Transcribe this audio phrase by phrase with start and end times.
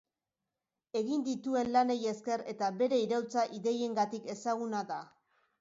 [1.01, 5.03] Egin dituen lanei esker eta bere iraultza ideiengatik ezaguna da.